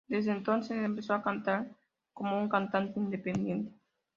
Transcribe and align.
Desde 0.07 0.31
entonces, 0.31 0.83
empezó 0.83 1.13
a 1.13 1.21
cantar 1.21 1.75
como 2.11 2.41
un 2.41 2.49
cantante 2.49 2.99
independiente. 2.99 3.71